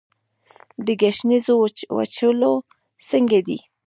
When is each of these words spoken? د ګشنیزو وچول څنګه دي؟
د 0.85 0.87
ګشنیزو 1.01 1.53
وچول 1.97 2.41
څنګه 3.09 3.39
دي؟ 3.47 3.57